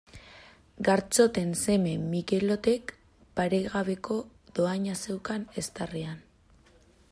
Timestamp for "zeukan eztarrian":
5.05-6.25